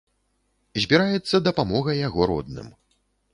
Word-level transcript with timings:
Збіраецца 0.85 1.41
дапамога 1.49 1.91
яго 2.07 2.21
родным. 2.33 2.73